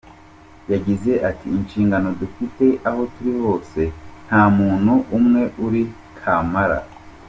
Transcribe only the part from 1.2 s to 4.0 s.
ati: ”Inshingano dufite aho turi hose,